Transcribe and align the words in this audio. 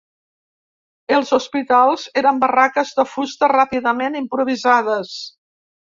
Els 1.17 1.33
hospitals 1.37 2.07
eren 2.21 2.41
barraques 2.45 2.95
de 3.03 3.07
fusta 3.13 3.53
ràpidament 3.53 4.19
improvisades 4.25 5.13